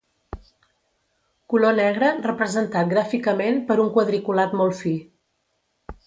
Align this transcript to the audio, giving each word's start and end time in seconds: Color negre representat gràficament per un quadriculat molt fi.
Color 1.53 1.75
negre 1.79 2.07
representat 2.23 2.89
gràficament 2.93 3.59
per 3.67 3.77
un 3.83 3.91
quadriculat 3.99 4.55
molt 4.63 4.79
fi. 4.79 4.95